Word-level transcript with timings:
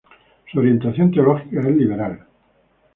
Su 0.51 0.57
orientación 0.57 1.11
teológica 1.11 1.59
es 1.59 1.75
liberal. 1.75 2.25